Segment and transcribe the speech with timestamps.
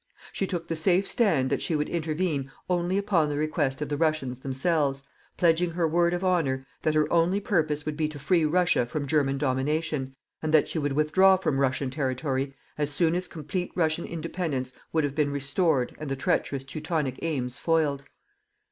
[0.33, 3.97] She took the safe stand that she would intervene only upon the request of the
[3.97, 5.03] Russians themselves,
[5.37, 9.05] pledging her word of honour that her only purpose would be to free Russia from
[9.05, 14.05] German domination, and that she would withdraw from Russian territory as soon as complete Russian
[14.05, 18.01] independence would have been restored and the treacherous Teutonic aims foiled.